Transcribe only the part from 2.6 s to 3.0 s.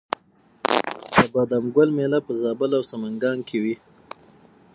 او